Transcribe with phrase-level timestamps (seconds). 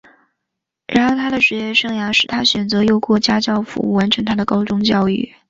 [0.87, 5.31] 然而他的职业生涯使他选择透过家教服务完成他的高中教育。